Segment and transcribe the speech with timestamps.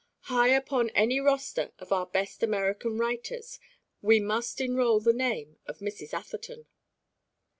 [0.21, 3.59] High upon any roster of our best American writers
[4.01, 6.11] we must enroll the name of Mrs.
[6.11, 6.65] Atherton.